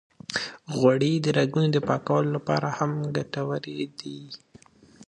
[0.75, 4.19] غوړې د رګونو د پاکولو لپاره هم ګټورې دي.